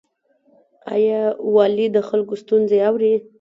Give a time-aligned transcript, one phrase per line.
[0.93, 1.21] آیا
[1.53, 3.13] والي د خلکو ستونزې اوري؟